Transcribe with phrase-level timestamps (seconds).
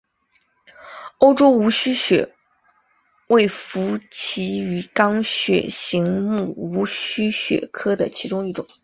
[1.19, 2.33] 欧洲无须鳕
[3.27, 8.65] 为辐鳍鱼纲鳕形目无须鳕科的其中一种。